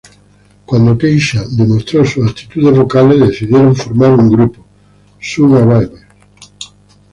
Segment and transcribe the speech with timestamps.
[0.65, 4.65] Cuando Keisha demostró sus aptitudes vocales, decidieron formar un grupo,
[5.19, 6.01] Sugababes.